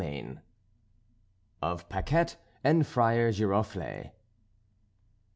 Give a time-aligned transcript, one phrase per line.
[0.01, 0.39] XXIV
[1.61, 4.09] OF PAQUETTE AND FRIAR GIROFLÉE.